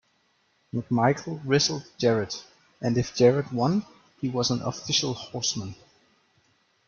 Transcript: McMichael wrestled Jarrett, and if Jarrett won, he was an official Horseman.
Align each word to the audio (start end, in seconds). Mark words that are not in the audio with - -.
McMichael 0.73 1.39
wrestled 1.45 1.85
Jarrett, 1.99 2.43
and 2.81 2.97
if 2.97 3.13
Jarrett 3.13 3.53
won, 3.53 3.85
he 4.19 4.29
was 4.29 4.49
an 4.49 4.59
official 4.63 5.13
Horseman. 5.13 5.75